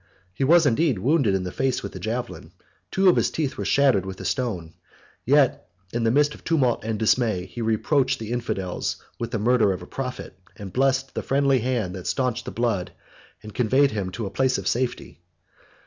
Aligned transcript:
He 0.33 0.43
was 0.43 0.65
indeed 0.65 0.97
wounded 0.97 1.35
in 1.35 1.43
the 1.43 1.51
face 1.51 1.83
with 1.83 1.95
a 1.95 1.99
javelin: 1.99 2.53
two 2.89 3.07
of 3.07 3.15
his 3.17 3.29
teeth 3.29 3.55
were 3.55 3.63
shattered 3.65 4.03
with 4.03 4.19
a 4.19 4.25
stone; 4.25 4.73
yet, 5.27 5.67
in 5.93 6.05
the 6.05 6.09
midst 6.09 6.33
of 6.33 6.43
tumult 6.43 6.83
and 6.83 6.97
dismay, 6.97 7.45
he 7.45 7.61
reproached 7.61 8.17
the 8.17 8.31
infidels 8.31 8.95
with 9.19 9.29
the 9.29 9.37
murder 9.37 9.71
of 9.73 9.83
a 9.83 9.85
prophet; 9.85 10.35
and 10.57 10.73
blessed 10.73 11.13
the 11.13 11.21
friendly 11.21 11.59
hand 11.59 11.93
that 11.93 12.07
stanched 12.07 12.47
his 12.47 12.55
blood, 12.55 12.89
and 13.43 13.53
conveyed 13.53 13.91
him 13.91 14.09
to 14.13 14.25
a 14.25 14.31
place 14.31 14.57
of 14.57 14.67
safety. 14.67 15.19